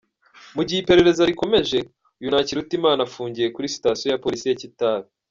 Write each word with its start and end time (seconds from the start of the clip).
Mu 0.55 0.61
gihe 0.67 0.79
iperereza 0.81 1.23
rikomeje, 1.29 1.77
uyu 2.19 2.29
Ntakirutimana 2.31 3.01
afungiye 3.07 3.47
kuri 3.55 3.73
Sitasiyo 3.75 4.07
ya 4.11 4.21
Polisi 4.23 4.45
ya 4.49 4.59
Kitabi. 4.63 5.07